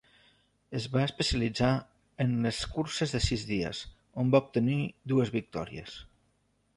[0.77, 1.69] Es va especialitzar
[2.25, 3.81] en les curses de sis dies,
[4.23, 4.79] on va obtenir
[5.13, 5.99] dues victòries.